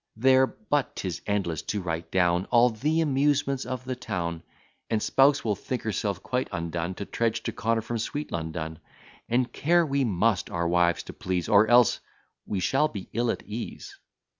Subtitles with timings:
[0.15, 4.41] There but 'tis endless to write down All the amusements of the town;
[4.89, 8.79] And spouse will think herself quite undone, To trudge to Connor from sweet London;
[9.29, 11.99] And care we must our wives to please, Or else
[12.47, 13.95] we shall be ill at ease.